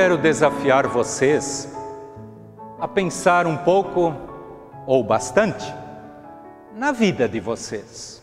Quero 0.00 0.16
desafiar 0.16 0.86
vocês 0.86 1.70
a 2.80 2.88
pensar 2.88 3.46
um 3.46 3.58
pouco, 3.58 4.14
ou 4.86 5.04
bastante, 5.04 5.74
na 6.74 6.90
vida 6.90 7.28
de 7.28 7.38
vocês. 7.38 8.22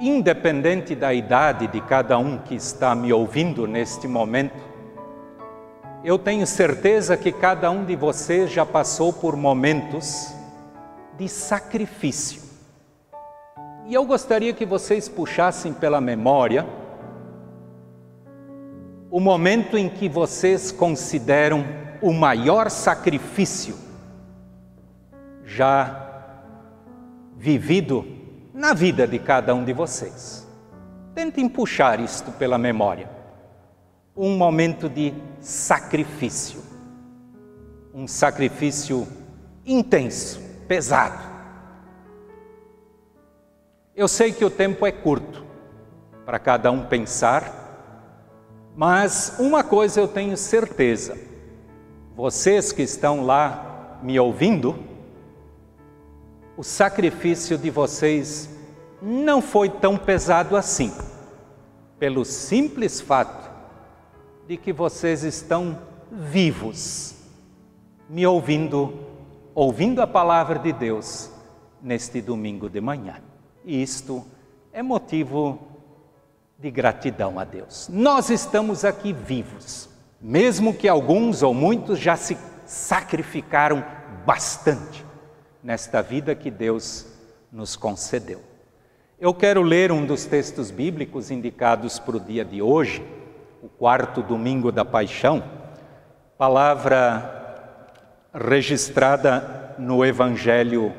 Independente 0.00 0.96
da 0.96 1.14
idade 1.14 1.68
de 1.68 1.80
cada 1.82 2.18
um 2.18 2.36
que 2.36 2.56
está 2.56 2.96
me 2.96 3.12
ouvindo 3.12 3.64
neste 3.64 4.08
momento, 4.08 4.58
eu 6.02 6.18
tenho 6.18 6.44
certeza 6.48 7.16
que 7.16 7.30
cada 7.30 7.70
um 7.70 7.84
de 7.84 7.94
vocês 7.94 8.50
já 8.50 8.66
passou 8.66 9.12
por 9.12 9.36
momentos 9.36 10.34
de 11.16 11.28
sacrifício. 11.28 12.42
E 13.86 13.94
eu 13.94 14.04
gostaria 14.04 14.52
que 14.52 14.66
vocês 14.66 15.08
puxassem 15.08 15.72
pela 15.72 16.00
memória 16.00 16.66
o 19.12 19.20
momento 19.20 19.76
em 19.76 19.90
que 19.90 20.08
vocês 20.08 20.72
consideram 20.72 21.66
o 22.00 22.14
maior 22.14 22.70
sacrifício 22.70 23.76
já 25.44 26.24
vivido 27.36 28.06
na 28.54 28.72
vida 28.72 29.06
de 29.06 29.18
cada 29.18 29.54
um 29.54 29.64
de 29.66 29.74
vocês. 29.74 30.48
Tentem 31.14 31.46
puxar 31.46 32.00
isto 32.00 32.32
pela 32.32 32.56
memória. 32.56 33.06
Um 34.16 34.34
momento 34.34 34.88
de 34.88 35.12
sacrifício. 35.40 36.62
Um 37.92 38.08
sacrifício 38.08 39.06
intenso, 39.66 40.40
pesado. 40.66 41.22
Eu 43.94 44.08
sei 44.08 44.32
que 44.32 44.42
o 44.42 44.48
tempo 44.48 44.86
é 44.86 44.90
curto 44.90 45.44
para 46.24 46.38
cada 46.38 46.72
um 46.72 46.86
pensar 46.86 47.61
mas 48.76 49.36
uma 49.38 49.62
coisa 49.62 50.00
eu 50.00 50.08
tenho 50.08 50.36
certeza: 50.36 51.16
vocês 52.16 52.72
que 52.72 52.82
estão 52.82 53.24
lá 53.24 53.98
me 54.02 54.18
ouvindo, 54.18 54.76
o 56.56 56.62
sacrifício 56.62 57.56
de 57.58 57.70
vocês 57.70 58.48
não 59.00 59.42
foi 59.42 59.68
tão 59.68 59.96
pesado 59.96 60.56
assim, 60.56 60.92
pelo 61.98 62.24
simples 62.24 63.00
fato 63.00 63.50
de 64.46 64.56
que 64.56 64.72
vocês 64.72 65.22
estão 65.22 65.78
vivos, 66.10 67.14
me 68.08 68.26
ouvindo, 68.26 68.94
ouvindo 69.54 70.02
a 70.02 70.06
palavra 70.06 70.58
de 70.58 70.72
Deus 70.72 71.30
neste 71.80 72.20
domingo 72.20 72.68
de 72.68 72.80
manhã. 72.80 73.16
E 73.64 73.82
isto 73.82 74.24
é 74.72 74.82
motivo 74.82 75.71
de 76.62 76.70
gratidão 76.70 77.40
a 77.40 77.44
Deus. 77.44 77.88
Nós 77.92 78.30
estamos 78.30 78.84
aqui 78.84 79.12
vivos, 79.12 79.88
mesmo 80.20 80.72
que 80.72 80.88
alguns 80.88 81.42
ou 81.42 81.52
muitos 81.52 81.98
já 81.98 82.14
se 82.14 82.38
sacrificaram 82.64 83.84
bastante 84.24 85.04
nesta 85.60 86.00
vida 86.00 86.36
que 86.36 86.52
Deus 86.52 87.04
nos 87.50 87.74
concedeu. 87.74 88.40
Eu 89.18 89.34
quero 89.34 89.60
ler 89.60 89.90
um 89.90 90.06
dos 90.06 90.24
textos 90.24 90.70
bíblicos 90.70 91.32
indicados 91.32 91.98
para 91.98 92.16
o 92.16 92.20
dia 92.20 92.44
de 92.44 92.62
hoje, 92.62 93.04
o 93.60 93.68
quarto 93.68 94.22
domingo 94.22 94.70
da 94.70 94.84
paixão, 94.84 95.42
palavra 96.38 98.30
registrada 98.32 99.74
no 99.78 100.04
Evangelho 100.04 100.94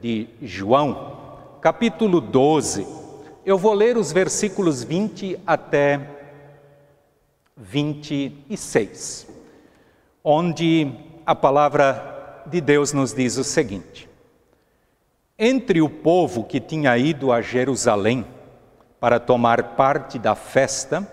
de 0.00 0.26
João, 0.40 1.58
capítulo 1.60 2.18
12 2.18 3.01
eu 3.44 3.58
vou 3.58 3.74
ler 3.74 3.96
os 3.96 4.12
versículos 4.12 4.84
20 4.84 5.40
até 5.44 6.00
26, 7.56 9.26
onde 10.22 10.92
a 11.26 11.34
palavra 11.34 12.44
de 12.46 12.60
Deus 12.60 12.92
nos 12.92 13.12
diz 13.12 13.36
o 13.36 13.44
seguinte: 13.44 14.08
Entre 15.36 15.82
o 15.82 15.90
povo 15.90 16.44
que 16.44 16.60
tinha 16.60 16.96
ido 16.96 17.32
a 17.32 17.42
Jerusalém 17.42 18.24
para 19.00 19.18
tomar 19.18 19.74
parte 19.74 20.20
da 20.20 20.36
festa, 20.36 21.06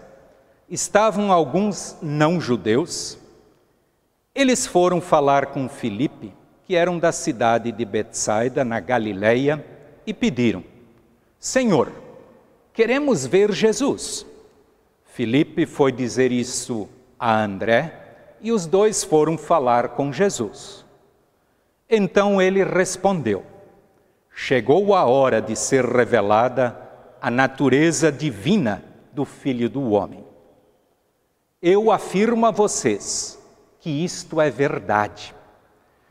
estavam 0.69 1.31
alguns 1.31 1.97
não-judeus. 1.99 3.17
Eles 4.35 4.67
foram 4.67 5.01
falar 5.01 5.47
com 5.47 5.67
Filipe, 5.67 6.31
que 6.63 6.75
eram 6.75 6.99
da 6.99 7.11
cidade 7.11 7.71
de 7.71 7.83
Betsaida, 7.83 8.63
na 8.63 8.79
Galileia, 8.79 9.65
e 10.05 10.13
pediram: 10.13 10.63
Senhor, 11.39 11.91
Queremos 12.79 13.25
ver 13.25 13.51
Jesus. 13.51 14.25
Filipe 15.03 15.65
foi 15.65 15.91
dizer 15.91 16.31
isso 16.31 16.87
a 17.19 17.43
André 17.43 17.93
e 18.39 18.53
os 18.53 18.65
dois 18.65 19.03
foram 19.03 19.37
falar 19.37 19.89
com 19.89 20.13
Jesus. 20.13 20.85
Então 21.89 22.41
ele 22.41 22.63
respondeu: 22.63 23.43
Chegou 24.33 24.95
a 24.95 25.03
hora 25.03 25.41
de 25.41 25.57
ser 25.57 25.83
revelada 25.83 26.73
a 27.21 27.29
natureza 27.29 28.09
divina 28.13 28.81
do 29.11 29.25
Filho 29.25 29.69
do 29.69 29.89
Homem. 29.89 30.23
Eu 31.61 31.91
afirmo 31.91 32.45
a 32.45 32.51
vocês 32.51 33.37
que 33.81 34.05
isto 34.05 34.39
é 34.39 34.49
verdade. 34.49 35.35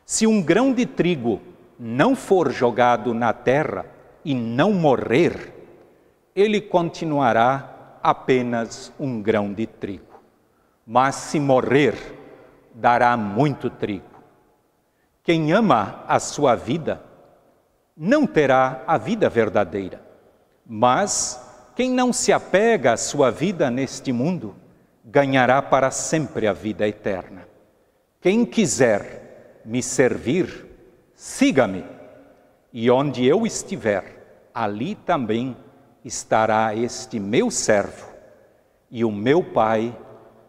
Se 0.05 0.27
um 0.27 0.43
grão 0.43 0.75
de 0.75 0.85
trigo 0.85 1.41
não 1.79 2.15
for 2.15 2.53
jogado 2.53 3.15
na 3.15 3.33
terra 3.33 3.87
e 4.23 4.35
não 4.35 4.71
morrer, 4.75 5.57
ele 6.41 6.61
continuará 6.61 7.99
apenas 8.01 8.93
um 8.97 9.21
grão 9.21 9.53
de 9.53 9.67
trigo. 9.67 10.23
Mas 10.87 11.17
se 11.17 11.41
morrer, 11.41 11.97
dará 12.73 13.17
muito 13.17 13.69
trigo. 13.69 14.23
Quem 15.25 15.51
ama 15.51 16.05
a 16.07 16.21
sua 16.21 16.55
vida 16.55 17.03
não 17.97 18.25
terá 18.25 18.85
a 18.87 18.97
vida 18.97 19.29
verdadeira. 19.29 20.01
Mas 20.65 21.45
quem 21.75 21.91
não 21.91 22.13
se 22.13 22.33
apega 22.33 22.93
à 22.93 22.97
sua 22.97 23.33
vida 23.33 23.69
neste 23.69 24.13
mundo, 24.13 24.55
ganhará 25.05 25.61
para 25.61 25.91
sempre 25.91 26.47
a 26.47 26.53
vida 26.53 26.87
eterna. 26.87 27.49
Quem 28.21 28.47
quiser 28.47 29.63
me 29.65 29.83
servir, 29.83 30.67
siga-me, 31.15 31.85
e 32.73 32.89
onde 32.89 33.27
eu 33.27 33.45
estiver, 33.45 34.51
ali 34.55 34.95
também 34.95 35.57
estará 36.09 36.75
este 36.75 37.21
meu 37.21 37.51
servo, 37.51 38.09
e 38.91 39.05
o 39.05 39.13
meu 39.13 39.45
Pai 39.45 39.97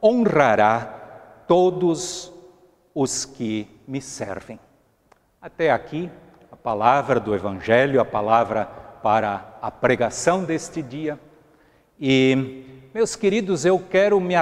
honrará 0.02 1.44
todos 1.48 2.32
os 2.96 3.26
que 3.26 3.68
me 3.88 4.02
servem. 4.02 4.60
Até 5.42 5.72
aqui, 5.72 6.10
a 6.52 6.56
palavra 6.56 7.20
do 7.20 7.36
Evangelho, 7.36 8.00
a 8.00 8.06
palavra 8.06 8.66
para 9.04 9.58
a 9.62 9.70
pregação 9.70 10.44
deste 10.44 10.82
dia. 10.82 11.20
E, 12.00 12.66
meus 12.94 13.16
queridos, 13.16 13.66
eu 13.66 13.78
quero 13.80 14.20
me 14.20 14.36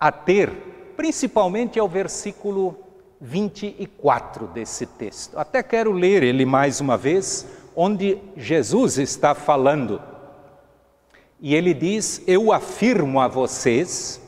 ater 0.00 0.50
principalmente 0.96 1.78
ao 1.78 1.88
versículo 1.88 2.78
24 3.20 4.46
desse 4.46 4.86
texto. 4.86 5.38
Até 5.38 5.62
quero 5.62 5.92
ler 5.92 6.22
ele 6.22 6.46
mais 6.46 6.80
uma 6.80 6.96
vez, 6.96 7.46
onde 7.76 8.18
Jesus 8.36 8.98
está 8.98 9.34
falando 9.34 10.00
e 11.42 11.56
ele 11.56 11.74
diz: 11.74 12.22
Eu 12.24 12.52
afirmo 12.52 13.20
a 13.20 13.26
vocês, 13.26 14.22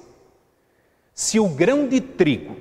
se 1.14 1.38
o 1.38 1.48
grão 1.48 1.86
de 1.86 2.00
trigo 2.00 2.56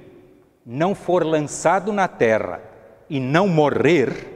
não 0.64 0.94
for 0.94 1.26
lançado 1.26 1.92
na 1.92 2.08
terra 2.08 2.62
e 3.10 3.20
não 3.20 3.48
morrer, 3.48 4.30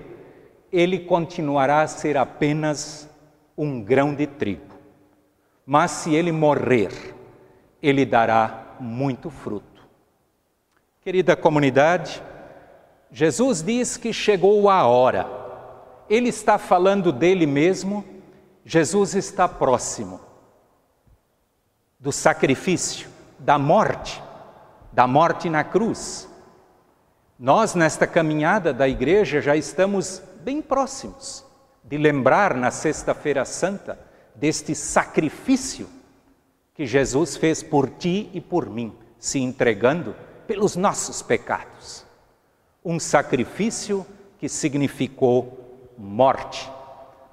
ele 0.74 1.00
continuará 1.00 1.81
a 1.81 1.88
ser 1.88 2.18
apenas 2.18 3.08
um 3.56 3.80
grão 3.80 4.14
de 4.14 4.25
trigo. 4.25 4.75
Mas 5.64 5.92
se 5.92 6.16
ele 6.16 6.31
morrer, 6.31 7.14
ele 7.81 8.04
dará 8.04 8.75
muito 8.80 9.30
fruto. 9.30 9.88
Querida 11.02 11.36
comunidade, 11.36 12.24
Jesus 13.12 13.62
diz 13.62 13.98
que 13.98 14.12
chegou 14.12 14.68
a 14.68 14.86
hora. 14.86 15.28
Ele 16.10 16.30
está 16.30 16.58
falando 16.58 17.12
dele 17.12 17.46
mesmo 17.46 18.17
Jesus 18.69 19.16
está 19.16 19.48
próximo 19.48 20.19
do 21.98 22.12
sacrifício, 22.12 23.10
da 23.40 23.58
morte, 23.58 24.22
da 24.92 25.08
morte 25.08 25.50
na 25.50 25.64
cruz. 25.64 26.28
Nós, 27.40 27.75
nesta 27.75 28.06
caminhada 28.06 28.74
da 28.74 28.86
igreja, 28.86 29.40
já 29.40 29.56
estamos 29.56 30.22
bem 30.42 30.62
próximos 30.62 31.46
de 31.81 31.98
lembrar 31.98 32.56
na 32.56 32.69
Sexta-feira 32.69 33.46
Santa 33.46 33.98
deste 34.36 34.75
sacrifício 34.75 35.88
que 36.74 36.86
Jesus 36.86 37.38
fez 37.38 37.64
por 37.64 37.90
ti 37.90 38.30
e 38.34 38.42
por 38.42 38.69
mim, 38.69 38.94
se 39.18 39.40
entregando 39.40 40.14
pelos 40.46 40.75
nossos 40.75 41.22
pecados. 41.22 42.06
Um 42.84 43.00
sacrifício 43.00 44.06
que 44.38 44.50
significou 44.50 45.94
morte 45.98 46.69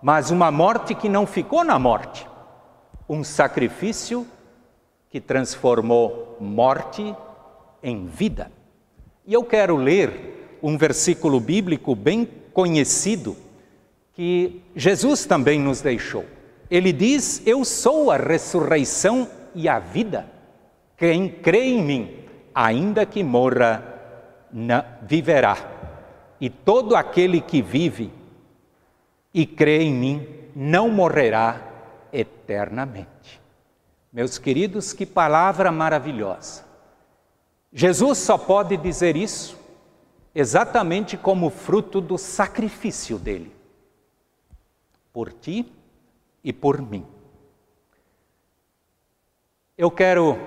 mas 0.05 0.31
uma 0.31 0.51
morte 0.51 0.95
que 0.95 1.09
não 1.09 1.27
ficou 1.27 1.65
na 1.65 1.79
morte, 1.79 2.29
um 3.09 3.25
sacrifício 3.25 4.27
que 5.09 5.19
transformou 5.19 6.37
morte 6.39 7.17
em 7.83 8.05
vida. 8.05 8.53
E 9.27 9.33
eu 9.33 9.43
quero 9.43 9.79
ler 9.79 10.59
um 10.63 10.77
versículo 10.77 11.41
bíblico 11.41 11.95
bem 11.95 12.29
conhecido 12.53 13.35
que 14.13 14.61
Jesus 14.77 15.25
também 15.25 15.59
nos 15.59 15.81
deixou. 15.81 16.27
Ele 16.71 16.93
diz: 16.93 17.41
Eu 17.47 17.65
sou 17.65 18.11
a 18.11 18.19
ressurreição 18.19 19.27
e 19.55 19.71
a 19.71 19.79
vida. 19.79 20.27
Quem 20.99 21.31
crê 21.31 21.65
em 21.65 21.83
mim, 21.83 22.15
ainda 22.55 23.07
que 23.07 23.25
morra, 23.25 23.83
viverá. 25.01 25.57
E 26.39 26.51
todo 26.51 26.95
aquele 26.95 27.41
que 27.41 27.63
vive 27.63 28.13
e 29.35 29.45
crê 29.45 29.83
em 29.83 29.93
mim 29.93 30.29
não 30.55 30.89
morrerá 30.89 31.61
eternamente. 32.13 33.43
Meus 34.13 34.39
queridos, 34.39 34.93
que 34.93 35.05
palavra 35.05 35.73
maravilhosa. 35.73 36.65
Jesus 37.73 38.19
só 38.19 38.39
pode 38.39 38.77
dizer 38.77 39.17
isso 39.17 39.59
exatamente 40.33 41.17
como 41.17 41.51
fruto 41.51 42.01
do 42.01 42.17
sacrifício 42.17 43.19
dele, 43.19 43.53
por 45.13 45.33
ti 45.33 45.73
e 46.45 46.53
por 46.53 46.81
mim. 46.81 47.05
Eu 49.77 49.91
quero 49.91 50.39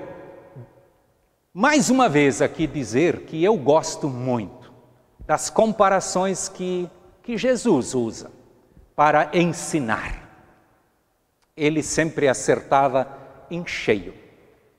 mais 1.53 1.89
uma 1.89 2.07
vez 2.07 2.41
aqui 2.41 2.65
dizer 2.65 3.25
que 3.25 3.43
eu 3.43 3.57
gosto 3.57 4.07
muito 4.07 4.71
das 5.25 5.49
comparações 5.49 6.47
que, 6.47 6.89
que 7.21 7.37
Jesus 7.37 7.93
usa 7.93 8.36
para 8.97 9.29
ensinar. 9.31 10.27
Ele 11.55 11.83
sempre 11.83 12.27
acertava 12.27 13.07
em 13.49 13.63
cheio. 13.63 14.11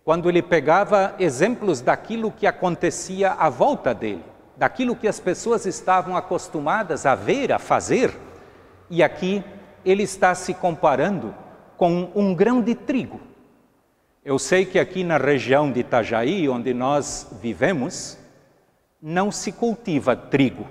Quando 0.05 0.29
ele 0.29 0.43
pegava 0.43 1.15
exemplos 1.21 1.81
daquilo 1.81 2.33
que 2.33 2.45
acontecia 2.45 3.31
à 3.35 3.49
volta 3.49 3.95
dele, 3.95 4.25
daquilo 4.57 4.97
que 4.97 5.07
as 5.07 5.21
pessoas 5.21 5.67
estavam 5.67 6.17
acostumadas 6.17 7.07
a 7.07 7.15
ver, 7.15 7.53
a 7.53 7.61
fazer, 7.61 8.13
e 8.91 9.05
aqui 9.05 9.45
ele 9.85 10.03
está 10.03 10.35
se 10.35 10.53
comparando 10.53 11.33
com 11.77 12.11
um 12.13 12.35
grão 12.35 12.61
de 12.61 12.75
trigo. 12.75 13.21
Eu 14.25 14.37
sei 14.37 14.67
que 14.67 14.81
aqui 14.81 15.05
na 15.05 15.17
região 15.17 15.71
de 15.71 15.81
Itajaí, 15.81 16.49
onde 16.49 16.75
nós 16.75 17.29
vivemos, 17.41 18.19
não 19.01 19.31
se 19.31 19.53
cultiva 19.53 20.17
trigo. 20.17 20.67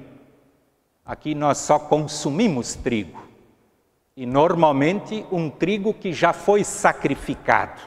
Aqui 1.06 1.34
nós 1.34 1.60
só 1.60 1.80
consumimos 1.80 2.76
trigo 2.76 3.27
e 4.18 4.26
normalmente 4.26 5.24
um 5.32 5.48
trigo 5.48 5.94
que 5.94 6.12
já 6.12 6.34
foi 6.34 6.64
sacrificado. 6.64 7.80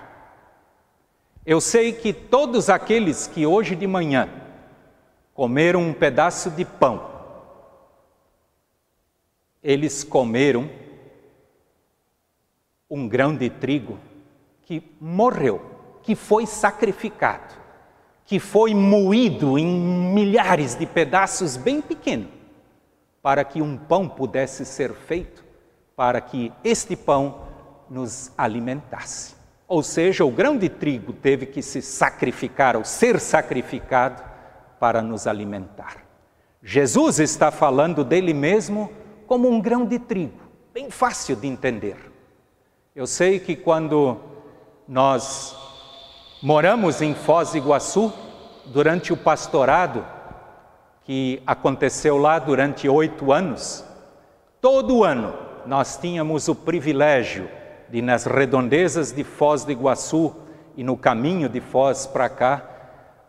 Eu 1.44 1.60
sei 1.60 1.92
que 1.92 2.12
todos 2.12 2.70
aqueles 2.70 3.26
que 3.26 3.44
hoje 3.44 3.74
de 3.74 3.84
manhã 3.84 4.30
comeram 5.34 5.82
um 5.82 5.92
pedaço 5.92 6.48
de 6.52 6.64
pão, 6.64 7.10
eles 9.60 10.04
comeram 10.04 10.70
um 12.88 13.08
grão 13.08 13.34
de 13.34 13.50
trigo 13.50 13.98
que 14.62 14.84
morreu, 15.00 15.60
que 16.00 16.14
foi 16.14 16.46
sacrificado, 16.46 17.54
que 18.24 18.38
foi 18.38 18.72
moído 18.72 19.58
em 19.58 19.66
milhares 19.66 20.76
de 20.76 20.86
pedaços 20.86 21.56
bem 21.56 21.80
pequenos, 21.80 22.30
para 23.20 23.42
que 23.42 23.60
um 23.60 23.76
pão 23.76 24.08
pudesse 24.08 24.64
ser 24.64 24.92
feito 24.94 25.49
para 26.00 26.18
que 26.18 26.50
este 26.64 26.96
pão 26.96 27.42
nos 27.90 28.32
alimentasse. 28.38 29.34
Ou 29.68 29.82
seja, 29.82 30.24
o 30.24 30.30
grão 30.30 30.56
de 30.56 30.66
trigo 30.66 31.12
teve 31.12 31.44
que 31.44 31.60
se 31.60 31.82
sacrificar 31.82 32.74
ou 32.74 32.86
ser 32.86 33.20
sacrificado 33.20 34.22
para 34.78 35.02
nos 35.02 35.26
alimentar. 35.26 35.98
Jesus 36.62 37.20
está 37.20 37.50
falando 37.50 38.02
dele 38.02 38.32
mesmo 38.32 38.90
como 39.26 39.46
um 39.50 39.60
grão 39.60 39.84
de 39.84 39.98
trigo, 39.98 40.40
bem 40.72 40.90
fácil 40.90 41.36
de 41.36 41.46
entender. 41.46 41.98
Eu 42.96 43.06
sei 43.06 43.38
que 43.38 43.54
quando 43.54 44.16
nós 44.88 45.54
moramos 46.42 47.02
em 47.02 47.14
Foz 47.14 47.50
do 47.50 47.58
Iguaçu, 47.58 48.10
durante 48.64 49.12
o 49.12 49.18
pastorado 49.18 50.02
que 51.04 51.42
aconteceu 51.46 52.16
lá 52.16 52.38
durante 52.38 52.88
oito 52.88 53.30
anos, 53.30 53.84
todo 54.62 55.04
ano 55.04 55.49
nós 55.66 55.96
tínhamos 55.96 56.48
o 56.48 56.54
privilégio 56.54 57.48
de, 57.88 58.00
nas 58.00 58.24
redondezas 58.24 59.12
de 59.12 59.24
Foz 59.24 59.64
do 59.64 59.72
Iguaçu 59.72 60.34
e 60.76 60.84
no 60.84 60.96
caminho 60.96 61.48
de 61.48 61.60
Foz 61.60 62.06
para 62.06 62.28
cá, 62.28 62.62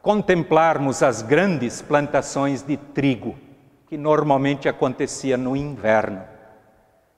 contemplarmos 0.01 1.03
as 1.03 1.21
grandes 1.21 1.81
plantações 1.81 2.61
de 2.61 2.77
trigo, 2.77 3.35
que 3.87 3.97
normalmente 3.97 4.69
acontecia 4.69 5.37
no 5.37 5.55
inverno. 5.55 6.21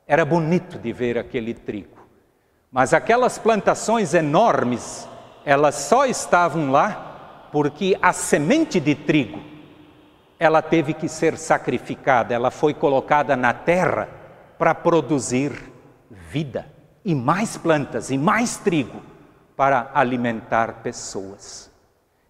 Era 0.07 0.25
bonito 0.25 0.77
de 0.77 0.91
ver 0.91 1.17
aquele 1.17 1.53
trigo. 1.53 1.97
Mas 2.71 2.93
aquelas 2.93 3.37
plantações 3.37 4.13
enormes, 4.13 5.07
elas 5.45 5.75
só 5.75 6.05
estavam 6.05 6.71
lá 6.71 7.49
porque 7.51 7.97
a 8.01 8.11
semente 8.11 8.79
de 8.79 8.95
trigo, 8.95 9.39
ela 10.39 10.61
teve 10.61 10.93
que 10.93 11.07
ser 11.07 11.37
sacrificada, 11.37 12.33
ela 12.33 12.49
foi 12.49 12.73
colocada 12.73 13.35
na 13.35 13.53
terra 13.53 14.22
para 14.63 14.73
produzir 14.73 15.51
vida 16.09 16.65
e 17.03 17.13
mais 17.13 17.57
plantas 17.57 18.09
e 18.09 18.17
mais 18.17 18.55
trigo 18.55 19.01
para 19.57 19.91
alimentar 19.93 20.75
pessoas. 20.81 21.69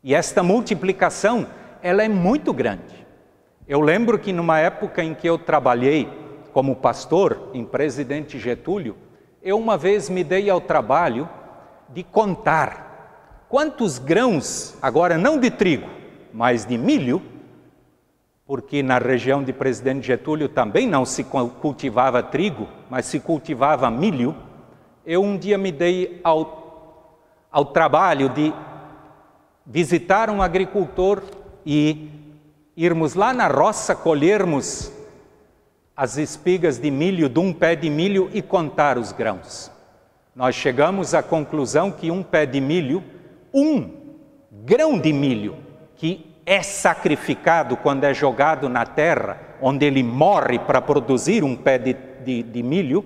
E 0.03 0.15
esta 0.15 0.41
multiplicação, 0.41 1.45
ela 1.79 2.01
é 2.01 2.09
muito 2.09 2.51
grande. 2.51 3.05
Eu 3.67 3.79
lembro 3.81 4.17
que 4.17 4.33
numa 4.33 4.57
época 4.57 5.03
em 5.03 5.13
que 5.13 5.29
eu 5.29 5.37
trabalhei 5.37 6.09
como 6.51 6.75
pastor 6.75 7.51
em 7.53 7.63
Presidente 7.63 8.39
Getúlio, 8.39 8.97
eu 9.43 9.59
uma 9.59 9.77
vez 9.77 10.09
me 10.09 10.23
dei 10.23 10.49
ao 10.49 10.59
trabalho 10.59 11.29
de 11.89 12.01
contar 12.01 13.45
quantos 13.47 13.99
grãos, 13.99 14.75
agora 14.81 15.19
não 15.19 15.39
de 15.39 15.51
trigo, 15.51 15.87
mas 16.33 16.65
de 16.65 16.79
milho, 16.79 17.21
porque 18.45 18.83
na 18.83 18.97
região 18.97 19.43
de 19.43 19.53
Presidente 19.53 20.05
Getúlio 20.05 20.49
também 20.49 20.87
não 20.87 21.05
se 21.05 21.23
cultivava 21.23 22.21
trigo, 22.21 22.67
mas 22.89 23.05
se 23.05 23.19
cultivava 23.19 23.89
milho, 23.89 24.35
eu 25.05 25.23
um 25.23 25.37
dia 25.37 25.57
me 25.57 25.71
dei 25.71 26.19
ao, 26.23 27.19
ao 27.51 27.65
trabalho 27.65 28.29
de 28.29 28.53
visitar 29.65 30.29
um 30.29 30.41
agricultor 30.41 31.23
e 31.65 32.09
irmos 32.75 33.13
lá 33.13 33.33
na 33.33 33.47
roça 33.47 33.95
colhermos 33.95 34.91
as 35.95 36.17
espigas 36.17 36.79
de 36.79 36.91
milho 36.91 37.29
de 37.29 37.39
um 37.39 37.53
pé 37.53 37.75
de 37.75 37.89
milho 37.89 38.29
e 38.33 38.41
contar 38.41 38.97
os 38.97 39.11
grãos. 39.11 39.71
Nós 40.35 40.55
chegamos 40.55 41.13
à 41.13 41.21
conclusão 41.21 41.91
que 41.91 42.09
um 42.09 42.23
pé 42.23 42.45
de 42.45 42.59
milho, 42.59 43.03
um 43.53 43.89
grão 44.51 44.99
de 44.99 45.13
milho 45.13 45.55
que 45.95 46.32
é 46.45 46.61
sacrificado 46.61 47.77
quando 47.77 48.03
é 48.03 48.13
jogado 48.13 48.67
na 48.67 48.85
terra, 48.85 49.39
onde 49.61 49.85
ele 49.85 50.03
morre 50.03 50.59
para 50.59 50.81
produzir 50.81 51.43
um 51.43 51.55
pé 51.55 51.77
de, 51.77 51.93
de, 52.23 52.43
de 52.43 52.63
milho, 52.63 53.05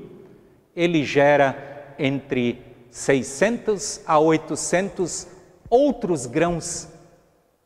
ele 0.75 1.03
gera 1.03 1.94
entre 2.00 2.62
600 2.89 4.01
a 4.06 4.20
800 4.20 5.27
outros 5.70 6.25
grãos 6.25 6.88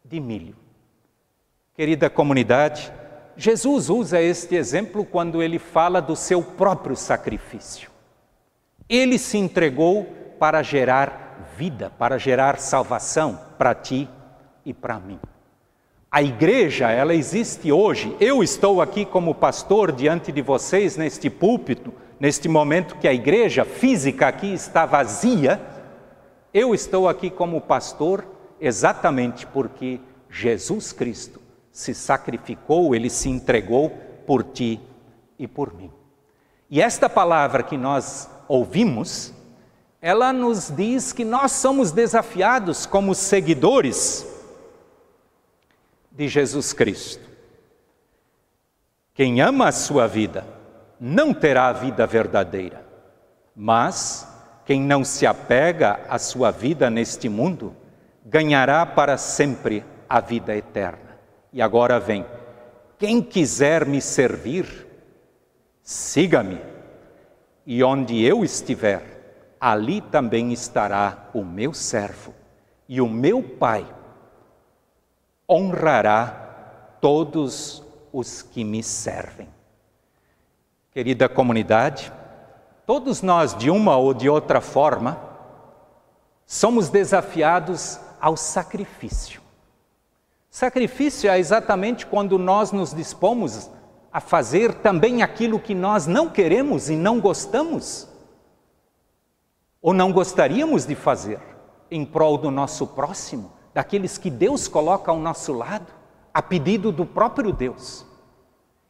de 0.03 0.19
milho. 0.19 0.55
Querida 1.73 2.09
comunidade, 2.09 2.91
Jesus 3.37 3.89
usa 3.89 4.21
este 4.21 4.55
exemplo 4.55 5.05
quando 5.05 5.41
ele 5.41 5.57
fala 5.57 6.01
do 6.01 6.15
seu 6.15 6.43
próprio 6.43 6.95
sacrifício. 6.95 7.89
Ele 8.89 9.17
se 9.17 9.37
entregou 9.37 10.03
para 10.37 10.61
gerar 10.61 11.49
vida, 11.55 11.89
para 11.97 12.17
gerar 12.17 12.59
salvação 12.59 13.39
para 13.57 13.73
ti 13.73 14.09
e 14.65 14.73
para 14.73 14.99
mim. 14.99 15.19
A 16.13 16.21
igreja, 16.21 16.91
ela 16.91 17.15
existe 17.15 17.71
hoje. 17.71 18.13
Eu 18.19 18.43
estou 18.43 18.81
aqui 18.81 19.05
como 19.05 19.33
pastor 19.33 19.93
diante 19.93 20.29
de 20.29 20.41
vocês 20.41 20.97
neste 20.97 21.29
púlpito, 21.29 21.93
neste 22.19 22.49
momento 22.49 22.97
que 22.97 23.07
a 23.07 23.13
igreja 23.13 23.63
física 23.63 24.27
aqui 24.27 24.53
está 24.53 24.85
vazia. 24.85 25.61
Eu 26.53 26.75
estou 26.75 27.07
aqui 27.07 27.29
como 27.29 27.61
pastor 27.61 28.25
exatamente 28.59 29.47
porque 29.47 30.01
Jesus 30.29 30.91
Cristo 30.91 31.39
se 31.71 31.93
sacrificou, 31.93 32.93
ele 32.93 33.09
se 33.09 33.29
entregou 33.29 33.91
por 34.27 34.43
ti 34.43 34.81
e 35.39 35.47
por 35.47 35.73
mim. 35.73 35.89
E 36.69 36.81
esta 36.81 37.07
palavra 37.07 37.63
que 37.63 37.77
nós 37.77 38.29
ouvimos, 38.49 39.33
ela 40.01 40.33
nos 40.33 40.69
diz 40.75 41.13
que 41.13 41.23
nós 41.23 41.53
somos 41.53 41.93
desafiados 41.93 42.85
como 42.85 43.15
seguidores 43.15 44.30
de 46.21 46.27
Jesus 46.27 46.71
Cristo. 46.71 47.27
Quem 49.11 49.41
ama 49.41 49.69
a 49.69 49.71
sua 49.71 50.05
vida 50.05 50.45
não 50.99 51.33
terá 51.33 51.69
a 51.69 51.73
vida 51.73 52.05
verdadeira, 52.05 52.85
mas 53.55 54.31
quem 54.63 54.79
não 54.79 55.03
se 55.03 55.25
apega 55.25 55.99
à 56.07 56.19
sua 56.19 56.51
vida 56.51 56.91
neste 56.91 57.27
mundo 57.27 57.75
ganhará 58.23 58.85
para 58.85 59.17
sempre 59.17 59.83
a 60.07 60.19
vida 60.19 60.55
eterna. 60.55 61.17
E 61.51 61.59
agora 61.59 61.99
vem: 61.99 62.23
quem 62.99 63.19
quiser 63.19 63.83
me 63.87 63.99
servir, 63.99 64.85
siga-me, 65.81 66.61
e 67.65 67.83
onde 67.83 68.23
eu 68.23 68.45
estiver, 68.45 69.55
ali 69.59 70.01
também 70.01 70.53
estará 70.53 71.31
o 71.33 71.43
meu 71.43 71.73
servo, 71.73 72.31
e 72.87 73.01
o 73.01 73.09
meu 73.09 73.41
Pai 73.41 73.83
honrará 75.51 76.97
todos 77.01 77.83
os 78.13 78.41
que 78.41 78.63
me 78.63 78.81
servem. 78.81 79.49
Querida 80.91 81.27
comunidade, 81.27 82.11
todos 82.85 83.21
nós, 83.21 83.55
de 83.57 83.69
uma 83.69 83.97
ou 83.97 84.13
de 84.13 84.29
outra 84.29 84.61
forma, 84.61 85.19
somos 86.45 86.89
desafiados 86.89 87.99
ao 88.19 88.37
sacrifício. 88.37 89.41
Sacrifício 90.49 91.29
é 91.29 91.39
exatamente 91.39 92.05
quando 92.05 92.37
nós 92.37 92.71
nos 92.71 92.93
dispomos 92.93 93.69
a 94.11 94.19
fazer 94.19 94.75
também 94.75 95.23
aquilo 95.23 95.59
que 95.59 95.73
nós 95.73 96.07
não 96.07 96.29
queremos 96.29 96.89
e 96.89 96.95
não 96.95 97.19
gostamos, 97.19 98.07
ou 99.81 99.93
não 99.93 100.11
gostaríamos 100.11 100.85
de 100.85 100.93
fazer, 100.93 101.39
em 101.89 102.05
prol 102.05 102.37
do 102.37 102.51
nosso 102.51 102.85
próximo, 102.85 103.51
daqueles 103.73 104.17
que 104.17 104.29
Deus 104.29 104.67
coloca 104.67 105.11
ao 105.11 105.17
nosso 105.17 105.53
lado, 105.53 105.87
a 106.33 106.41
pedido 106.41 106.91
do 106.91 107.05
próprio 107.05 107.51
Deus. 107.51 108.05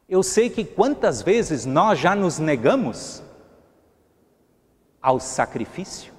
Eu 0.07 0.21
sei 0.21 0.49
que 0.49 0.65
quantas 0.65 1.21
vezes 1.21 1.65
nós 1.65 1.97
já 1.97 2.15
nos 2.15 2.37
negamos 2.37 3.23
ao 5.01 5.19
sacrifício, 5.19 6.13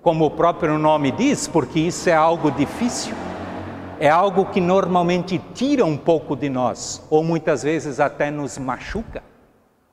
como 0.00 0.24
o 0.24 0.30
próprio 0.30 0.78
nome 0.78 1.10
diz, 1.10 1.48
porque 1.48 1.80
isso 1.80 2.08
é 2.08 2.14
algo 2.14 2.50
difícil, 2.50 3.14
é 3.98 4.08
algo 4.08 4.46
que 4.46 4.60
normalmente 4.60 5.40
tira 5.54 5.84
um 5.84 5.96
pouco 5.96 6.36
de 6.36 6.48
nós, 6.48 7.02
ou 7.10 7.22
muitas 7.22 7.62
vezes 7.62 7.98
até 7.98 8.30
nos 8.30 8.56
machuca. 8.56 9.22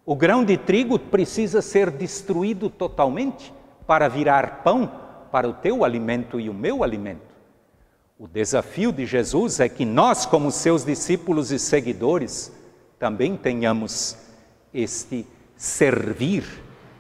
O 0.06 0.16
grão 0.16 0.46
de 0.46 0.56
trigo 0.56 1.00
precisa 1.00 1.62
ser 1.62 1.90
destruído 1.90 2.70
totalmente 2.70 3.52
para 3.88 4.08
virar 4.08 4.62
pão 4.64 4.92
para 5.32 5.50
o 5.50 5.54
teu 5.54 5.84
alimento 5.84 6.40
e 6.40 6.50
o 6.50 6.54
meu 6.54 6.84
alimento. 6.84 7.25
O 8.18 8.30
desafio 8.30 8.94
de 8.94 9.06
Jesus 9.06 9.60
é 9.60 9.68
que 9.68 9.84
nós, 9.84 10.26
como 10.26 10.50
seus 10.50 10.86
discípulos 10.86 11.52
e 11.52 11.60
seguidores, 11.60 12.50
também 12.98 13.36
tenhamos 13.36 14.16
este 14.74 15.28
servir, 15.58 16.46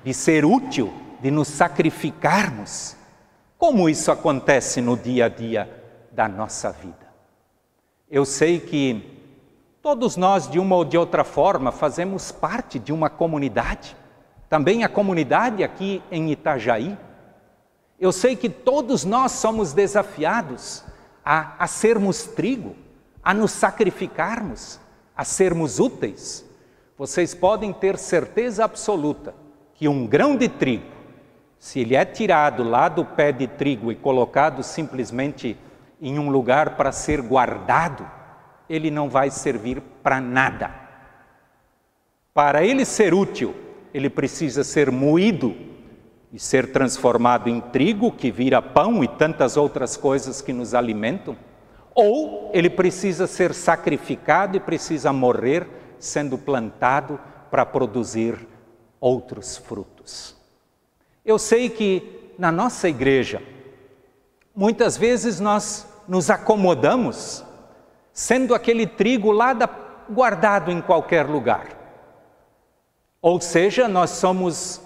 de 0.03 0.13
ser 0.13 0.43
útil, 0.43 0.93
de 1.22 1.31
nos 1.31 1.48
sacrificarmos. 1.48 2.98
Como 3.57 3.88
isso 3.88 4.12
acontece 4.12 4.81
no 4.81 4.98
dia 4.98 5.27
a 5.27 5.29
dia 5.29 5.69
da 6.12 6.27
nossa 6.27 6.74
vida? 6.74 7.07
Eu 8.12 8.25
sei 8.25 8.60
que 8.60 9.01
todos 9.81 10.17
nós, 10.17 10.50
de 10.50 10.60
uma 10.60 10.75
ou 10.75 10.84
de 10.84 10.98
outra 10.98 11.24
forma, 11.24 11.72
fazemos 11.72 12.29
parte 12.29 12.77
de 12.77 12.91
uma 12.91 13.10
comunidade, 13.10 13.95
também 14.50 14.84
a 14.84 14.89
comunidade 14.89 15.63
aqui 15.63 16.03
em 16.12 16.29
Itajaí. 16.29 16.98
Eu 17.98 18.12
sei 18.12 18.36
que 18.36 18.50
todos 18.50 19.05
nós 19.05 19.31
somos 19.31 19.72
desafiados 19.72 20.84
a, 21.25 21.55
a 21.58 21.65
sermos 21.65 22.25
trigo, 22.27 22.75
a 23.24 23.34
nos 23.34 23.51
sacrificarmos, 23.51 24.79
a 25.17 25.25
sermos 25.25 25.79
úteis, 25.79 26.46
vocês 26.96 27.34
podem 27.34 27.74
ter 27.74 27.98
certeza 27.98 28.63
absoluta 28.63 29.34
que 29.74 29.88
um 29.88 30.05
grão 30.05 30.38
de 30.38 30.48
trigo, 30.48 30.86
se 31.58 31.79
ele 31.79 31.96
é 31.96 32.05
tirado 32.05 32.63
lá 32.63 32.88
do 32.88 33.03
pé 33.03 33.32
de 33.32 33.48
trigo 33.48 33.91
e 33.91 33.96
colocado 33.96 34.62
simplesmente 34.62 35.58
em 36.00 36.20
um 36.20 36.29
lugar 36.29 36.75
para 36.77 36.91
ser 36.91 37.22
guardado, 37.22 38.10
ele 38.70 38.91
não 38.91 39.10
vai 39.10 39.32
servir 39.32 39.82
para 40.03 40.22
nada. 40.22 40.72
Para 42.34 42.63
ele 42.63 42.86
ser 42.86 43.13
útil, 43.13 43.55
ele 43.94 44.10
precisa 44.10 44.63
ser 44.63 44.91
moído 44.91 45.55
e 46.36 46.39
ser 46.39 46.74
transformado 46.74 47.48
em 47.48 47.62
trigo 47.62 48.12
que 48.12 48.30
vira 48.30 48.62
pão 48.62 49.01
e 49.01 49.08
tantas 49.08 49.56
outras 49.56 49.96
coisas 49.96 50.42
que 50.42 50.51
nos 50.51 50.74
alimentam 50.74 51.38
ou 51.96 52.51
ele 52.54 52.70
precisa 52.70 53.25
ser 53.25 53.54
sacrificado 53.54 54.58
e 54.58 54.60
precisa 54.60 55.13
morrer 55.13 55.65
sendo 55.98 56.38
plantado 56.38 57.18
para 57.50 57.65
produzir 57.65 58.38
outros 59.00 59.56
frutos. 59.56 60.36
Eu 61.24 61.39
sei 61.39 61.70
que 61.70 62.34
na 62.38 62.51
nossa 62.51 62.89
igreja, 62.89 63.42
muitas 64.54 64.98
vezes 64.98 65.39
nós 65.39 65.88
nos 66.06 66.30
acomodamos, 66.30 67.46
sendo 68.12 68.54
aquele 68.54 68.86
trigo 68.86 69.32
lá 69.32 69.54
da, 69.54 69.70
guardado 70.10 70.70
em 70.70 70.82
qualquer 70.82 71.25
lugar. 71.27 71.70
Ou 73.22 73.39
seja, 73.39 73.88
nós 73.88 74.10
somos 74.10 74.82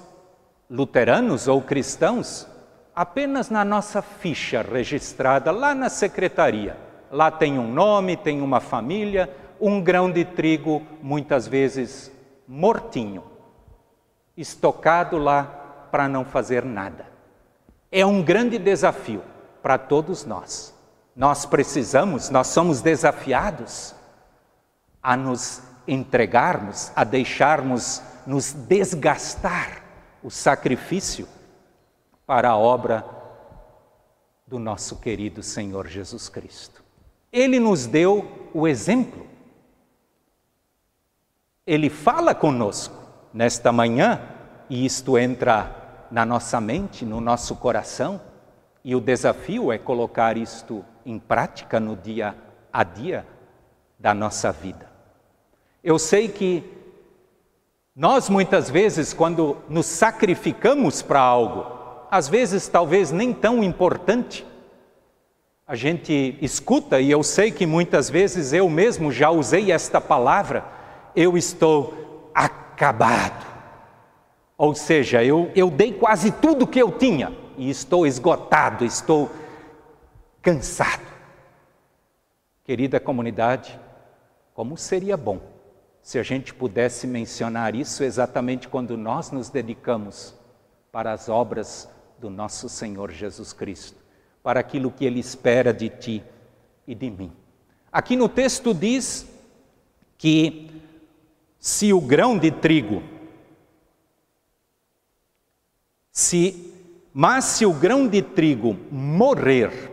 luteranos 0.70 1.48
ou 1.48 1.62
cristãos 1.62 2.48
apenas 2.96 3.50
na 3.50 3.66
nossa 3.66 4.02
ficha 4.02 4.62
registrada 4.62 5.52
lá 5.52 5.74
na 5.74 5.90
secretaria 5.90 6.90
Lá 7.12 7.32
tem 7.32 7.58
um 7.58 7.72
nome, 7.72 8.16
tem 8.16 8.42
uma 8.42 8.60
família, 8.60 9.36
um 9.60 9.82
grão 9.82 10.12
de 10.12 10.24
trigo, 10.24 10.84
muitas 11.02 11.48
vezes 11.48 12.12
mortinho, 12.48 13.24
estocado 14.38 15.18
lá 15.18 15.44
para 15.92 16.08
não 16.08 16.24
fazer 16.24 16.64
nada. 16.64 17.08
É 17.92 18.06
um 18.06 18.22
grande 18.22 18.60
desafio 18.60 19.24
para 19.62 19.78
todos 19.78 20.24
nós. 20.24 20.74
Nós 21.16 21.46
precisamos, 21.46 22.30
nós 22.30 22.48
somos 22.48 22.82
desafiados 22.82 23.96
a 25.02 25.18
nos 25.18 25.64
entregarmos, 25.88 26.92
a 26.96 27.04
deixarmos 27.04 28.02
nos 28.28 28.54
desgastar 28.54 29.78
o 30.24 30.30
sacrifício 30.30 31.28
para 32.26 32.50
a 32.50 32.58
obra 32.58 33.06
do 34.46 34.60
nosso 34.60 34.98
querido 34.98 35.44
Senhor 35.44 35.88
Jesus 35.88 36.28
Cristo. 36.30 36.84
Ele 37.32 37.60
nos 37.60 37.86
deu 37.86 38.50
o 38.54 38.68
exemplo. 38.68 39.28
Ele 41.66 41.90
fala 41.90 42.34
conosco 42.34 42.96
nesta 43.34 43.72
manhã 43.72 44.22
e 44.70 44.86
isto 44.86 45.18
entra 45.18 46.08
na 46.10 46.26
nossa 46.26 46.60
mente, 46.60 47.06
no 47.06 47.22
nosso 47.22 47.56
coração, 47.56 48.20
e 48.84 48.96
o 48.96 49.02
desafio 49.02 49.72
é 49.72 49.78
colocar 49.78 50.38
isto 50.38 50.84
em 51.06 51.20
prática 51.20 51.80
no 51.80 51.96
dia 51.96 52.36
a 52.74 52.84
dia 52.84 53.26
da 54.00 54.14
nossa 54.14 54.52
vida. 54.52 54.90
Eu 55.84 56.00
sei 56.00 56.28
que 56.28 56.78
nós 57.96 58.29
muitas 58.29 58.69
vezes, 58.69 59.13
quando 59.13 59.58
nos 59.67 59.86
sacrificamos 59.86 61.01
para 61.01 61.19
algo, 61.19 61.65
às 62.10 62.27
vezes 62.27 62.67
talvez 62.67 63.12
nem 63.12 63.34
tão 63.34 63.63
importante, 63.63 64.46
a 65.67 65.75
gente 65.75 66.38
escuta, 66.41 67.00
e 67.00 67.12
eu 67.12 67.22
sei 67.22 67.51
que 67.51 67.65
muitas 67.65 68.10
vezes 68.10 68.53
eu 68.53 68.69
mesmo 68.69 69.12
já 69.12 69.29
usei 69.29 69.72
esta 69.72 70.00
palavra, 70.00 70.65
eu 71.15 71.38
estou 71.38 72.31
acabado. 72.34 73.46
Ou 74.58 74.74
seja, 74.74 75.24
eu, 75.24 75.51
eu 75.55 75.69
dei 75.69 75.93
quase 75.93 76.31
tudo 76.31 76.67
que 76.67 76.79
eu 76.79 76.91
tinha 76.91 77.36
e 77.58 77.69
estou 77.69 78.08
esgotado, 78.08 78.84
estou 78.84 79.29
cansado. 80.41 81.08
Querida 82.63 83.00
comunidade, 83.00 83.79
como 84.53 84.77
seria 84.77 85.15
bom 85.17 85.59
se 86.10 86.18
a 86.18 86.24
gente 86.24 86.56
pudesse 86.56 87.06
mencionar 87.06 87.75
isso 87.75 88.04
exatamente 88.04 88.68
quando 88.68 88.98
nós 88.98 89.30
nos 89.30 89.51
dedicamos 89.51 90.34
para 90.92 91.12
as 91.12 91.30
obras 91.30 91.88
do 92.18 92.32
nosso 92.32 92.68
Senhor 92.68 93.12
Jesus 93.12 93.54
Cristo 93.54 94.04
para 94.42 94.60
aquilo 94.60 94.89
que 94.89 95.06
Ele 95.06 95.20
espera 95.20 95.72
de 95.72 95.88
ti 95.88 96.24
e 96.88 96.96
de 96.96 97.12
mim. 97.12 97.32
Aqui 97.92 98.16
no 98.16 98.28
texto 98.28 98.74
diz 98.74 99.30
que 100.18 100.72
se 101.60 101.94
o 101.94 102.01
grão 102.01 102.39
de 102.39 102.50
trigo, 102.50 103.04
se, 106.12 106.74
mas 107.13 107.46
se 107.46 107.68
o 107.68 107.72
grão 107.72 108.08
de 108.08 108.24
trigo 108.24 108.75
morrer, 108.89 109.92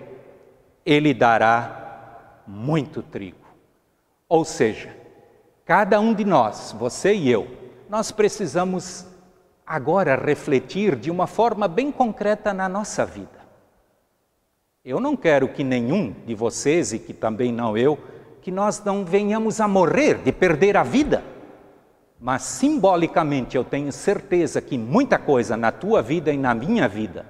ele 0.82 1.12
dará 1.12 2.40
muito 2.46 3.02
trigo. 3.02 3.44
Ou 4.26 4.46
seja, 4.46 5.04
cada 5.66 5.98
um 6.00 6.14
de 6.14 6.24
nós, 6.24 6.74
você 6.78 7.12
e 7.12 7.28
eu, 7.28 7.48
nós 7.90 8.12
precisamos 8.12 9.04
agora 9.66 10.14
refletir 10.14 10.94
de 10.94 11.10
uma 11.10 11.26
forma 11.26 11.66
bem 11.66 11.90
concreta 11.90 12.54
na 12.54 12.68
nossa 12.68 13.04
vida. 13.04 13.44
Eu 14.84 15.00
não 15.00 15.16
quero 15.16 15.48
que 15.48 15.64
nenhum 15.64 16.14
de 16.24 16.32
vocês, 16.32 16.92
e 16.92 17.00
que 17.00 17.12
também 17.12 17.52
não 17.52 17.76
eu, 17.76 17.98
que 18.40 18.52
nós 18.52 18.82
não 18.84 19.04
venhamos 19.04 19.60
a 19.60 19.66
morrer, 19.66 20.18
de 20.22 20.30
perder 20.30 20.76
a 20.76 20.84
vida. 20.84 21.24
Mas 22.20 22.42
simbolicamente 22.42 23.56
eu 23.56 23.64
tenho 23.64 23.90
certeza 23.90 24.62
que 24.62 24.78
muita 24.78 25.18
coisa 25.18 25.56
na 25.56 25.72
tua 25.72 26.00
vida 26.00 26.32
e 26.32 26.38
na 26.38 26.54
minha 26.54 26.86
vida 26.86 27.26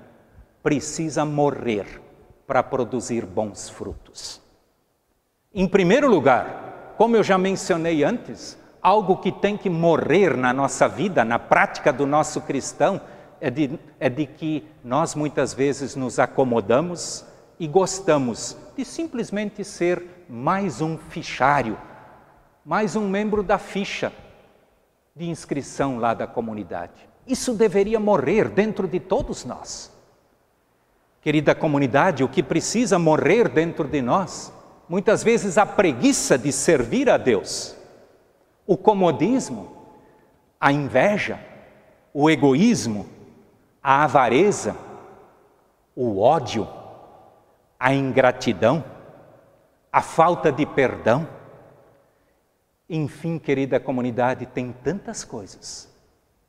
precisa 0.63 1.25
morrer 1.25 2.03
para 2.47 2.63
produzir 2.63 3.25
bons 3.25 3.71
frutos. 3.71 4.43
Em 5.55 5.67
primeiro 5.67 6.11
lugar, 6.11 6.67
como 6.97 7.17
eu 7.17 7.23
já 7.23 7.37
mencionei 7.37 8.03
antes, 8.03 8.59
algo 8.81 9.17
que 9.17 9.33
tem 9.33 9.57
que 9.57 9.69
morrer 9.69 10.37
na 10.37 10.53
nossa 10.53 10.89
vida, 10.89 11.25
na 11.25 11.39
prática 11.39 11.93
do 11.93 12.07
nosso 12.07 12.41
cristão, 12.41 13.01
é 13.41 13.51
de, 13.51 13.79
é 14.01 14.09
de 14.09 14.27
que 14.27 14.67
nós 14.83 15.15
muitas 15.15 15.53
vezes 15.53 15.95
nos 15.95 16.19
acomodamos 16.19 17.25
e 17.59 17.67
gostamos 17.67 18.57
de 18.77 18.85
simplesmente 18.85 19.65
ser 19.65 20.25
mais 20.29 20.81
um 20.81 20.97
fichário, 20.97 21.77
mais 22.65 22.97
um 22.97 23.09
membro 23.09 23.43
da 23.43 23.59
ficha 23.59 24.13
de 25.15 25.29
inscrição 25.29 25.99
lá 25.99 26.15
da 26.15 26.27
comunidade. 26.27 27.09
Isso 27.27 27.55
deveria 27.55 27.99
morrer 27.99 28.49
dentro 28.49 28.87
de 28.87 29.01
todos 29.01 29.45
nós. 29.45 29.91
Querida 31.21 31.55
comunidade, 31.55 32.23
o 32.23 32.29
que 32.29 32.43
precisa 32.43 32.99
morrer 32.99 33.49
dentro 33.49 33.89
de 33.89 34.01
nós, 34.01 34.53
muitas 34.89 35.23
vezes 35.23 35.59
a 35.59 35.67
preguiça 35.67 36.39
de 36.39 36.53
servir 36.53 37.11
a 37.11 37.17
Deus, 37.17 37.77
o 38.67 38.77
comodismo, 38.77 39.77
a 40.61 40.73
inveja, 40.73 41.39
o 42.13 42.31
egoísmo, 42.31 43.07
a 43.83 44.05
avareza, 44.05 44.77
o 45.95 46.21
ódio, 46.21 46.69
a 47.79 47.95
ingratidão, 47.95 48.85
a 49.93 50.03
falta 50.03 50.51
de 50.51 50.67
perdão. 50.67 51.29
Enfim, 52.89 53.39
querida 53.39 53.81
comunidade, 53.81 54.47
tem 54.47 54.73
tantas 54.73 55.25
coisas 55.25 55.89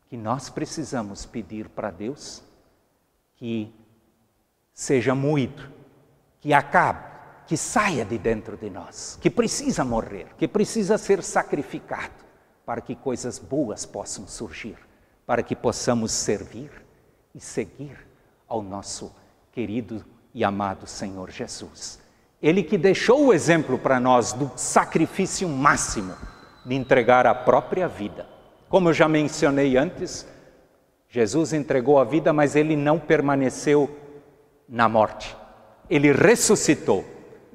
que 0.09 0.17
nós 0.17 0.49
precisamos 0.49 1.25
pedir 1.25 1.69
para 1.69 1.91
Deus 1.91 2.43
que 3.35 3.73
seja 4.73 5.13
moído, 5.13 5.71
que 6.39 6.53
acabe, 6.53 7.16
que 7.47 7.55
saia 7.55 8.03
de 8.03 8.17
dentro 8.17 8.57
de 8.57 8.69
nós, 8.69 9.17
que 9.21 9.29
precisa 9.29 9.85
morrer, 9.85 10.27
que 10.37 10.47
precisa 10.47 10.97
ser 10.97 11.23
sacrificado 11.23 12.27
para 12.65 12.81
que 12.81 12.93
coisas 12.93 13.39
boas 13.39 13.85
possam 13.85 14.27
surgir, 14.27 14.77
para 15.25 15.41
que 15.41 15.55
possamos 15.55 16.11
servir 16.11 16.69
e 17.33 17.39
seguir 17.39 17.97
ao 18.47 18.61
nosso 18.61 19.15
querido 19.53 20.03
e 20.33 20.43
amado 20.43 20.85
Senhor 20.85 21.31
Jesus. 21.31 21.99
Ele 22.41 22.61
que 22.61 22.77
deixou 22.77 23.27
o 23.27 23.33
exemplo 23.33 23.79
para 23.79 23.99
nós 23.99 24.33
do 24.33 24.51
sacrifício 24.55 25.47
máximo 25.47 26.13
de 26.65 26.75
entregar 26.75 27.25
a 27.25 27.33
própria 27.33 27.87
vida. 27.87 28.27
Como 28.67 28.89
eu 28.89 28.93
já 28.93 29.07
mencionei 29.07 29.77
antes, 29.77 30.27
Jesus 31.07 31.53
entregou 31.53 31.97
a 31.99 32.03
vida, 32.03 32.33
mas 32.33 32.55
ele 32.55 32.75
não 32.75 32.99
permaneceu 32.99 33.89
na 34.67 34.89
morte. 34.89 35.35
Ele 35.89 36.11
ressuscitou. 36.11 37.05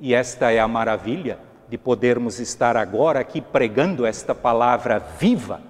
E 0.05 0.15
esta 0.15 0.51
é 0.51 0.59
a 0.59 0.67
maravilha 0.67 1.39
de 1.69 1.79
podermos 1.79 2.41
estar 2.41 2.77
agora 2.77 3.21
aqui 3.21 3.41
pregando 3.41 4.05
esta 4.05 4.35
palavra 4.35 4.99
viva 4.99 5.63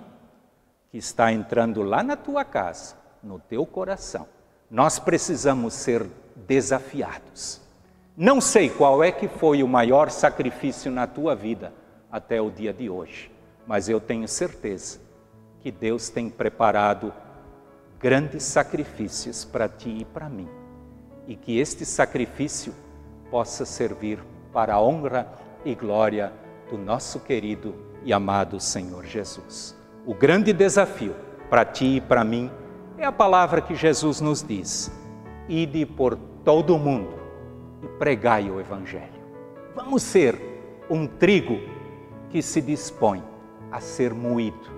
que 0.91 0.97
está 0.97 1.31
entrando 1.31 1.83
lá 1.83 2.03
na 2.03 2.17
tua 2.17 2.43
casa, 2.43 2.97
no 3.23 3.39
teu 3.39 3.67
coração. 3.67 4.27
Nós 4.71 4.99
precisamos 4.99 5.75
ser 5.75 6.07
desafiados. 6.35 7.61
Não 8.17 8.41
sei 8.41 8.71
qual 8.71 9.05
é 9.05 9.13
que 9.13 9.29
foi 9.29 9.63
o 9.63 9.69
maior 9.69 10.11
sacrifício 10.11 10.91
na 10.91 11.07
tua 11.07 11.37
vida 11.37 11.71
até 12.11 12.41
o 12.41 12.51
dia 12.51 12.73
de 12.73 12.89
hoje, 12.89 13.31
mas 13.67 13.87
eu 13.87 14.01
tenho 14.01 14.27
certeza 14.27 14.99
que 15.61 15.71
Deus 15.71 16.09
tem 16.09 16.31
preparado 16.31 17.13
grandes 18.01 18.45
sacrifícios 18.45 19.45
para 19.45 19.69
ti 19.69 19.91
e 19.91 20.05
para 20.07 20.31
mim, 20.31 20.49
e 21.29 21.37
que 21.37 21.59
este 21.59 21.85
sacrifício 21.85 22.75
possa 23.33 23.65
servir 23.65 24.19
para 24.53 24.75
a 24.75 24.81
honra 24.83 25.27
e 25.65 25.75
glória 25.75 26.31
do 26.69 26.77
nosso 26.77 27.19
querido 27.19 27.75
e 28.05 28.13
amado 28.13 28.61
Senhor 28.61 29.07
Jesus. 29.07 29.75
O 30.05 30.15
grande 30.15 30.53
desafio 30.53 31.17
para 31.49 31.65
ti 31.65 31.97
e 31.97 32.01
para 32.03 32.23
mim 32.23 32.51
é 32.99 33.07
a 33.07 33.11
palavra 33.11 33.63
que 33.63 33.75
Jesus 33.75 34.21
nos 34.21 34.43
diz: 34.43 34.93
ide 35.49 35.87
por 35.87 36.15
todo 36.45 36.77
o 36.77 36.79
mundo 36.79 37.19
e 37.83 37.89
pregai 37.99 38.51
o 38.51 38.61
Evangelho. 38.61 39.23
Vamos 39.75 40.03
ser 40.03 40.39
um 40.91 41.07
trigo 41.07 41.59
que 42.29 42.43
se 42.43 42.61
dispõe 42.61 43.25
a 43.71 43.81
ser 43.81 44.13
moído, 44.13 44.71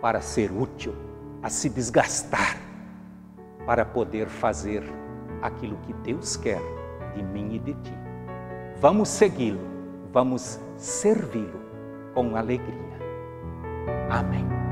para 0.00 0.20
ser 0.20 0.50
útil, 0.50 0.96
a 1.40 1.48
se 1.48 1.68
desgastar, 1.68 2.58
para 3.64 3.84
poder 3.84 4.26
fazer 4.26 4.82
aquilo 5.40 5.76
que 5.86 5.92
Deus 5.92 6.36
quer 6.36 6.60
de 7.14 7.22
mim 7.22 7.54
e 7.54 7.58
de 7.58 7.74
ti. 7.74 7.94
Vamos 8.80 9.08
segui-lo, 9.08 9.60
vamos 10.12 10.60
servi-lo 10.76 11.60
com 12.14 12.36
alegria. 12.36 12.94
Amém. 14.10 14.63